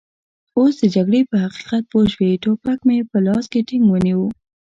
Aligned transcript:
اوس 0.57 0.73
د 0.81 0.83
جګړې 0.95 1.21
په 1.29 1.35
حقیقت 1.43 1.83
پوه 1.91 2.05
شوي، 2.13 2.31
ټوپک 2.43 2.79
مې 2.87 2.97
په 3.11 3.17
لاس 3.27 3.45
کې 3.51 3.65
ټینګ 3.67 3.85
ونیو. 3.87 4.23